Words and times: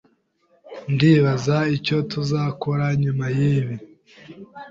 Ndibaza 0.93 1.57
icyo 1.75 1.97
tuzakora 2.11 2.85
nyuma 3.01 3.25
yibi. 3.37 3.75